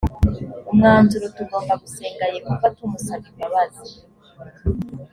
umwanzuro 0.71 1.25
tugomba 1.37 1.73
gusenga 1.83 2.23
yehova 2.35 2.65
tumusaba 2.77 3.25
imbabazi 3.31 3.89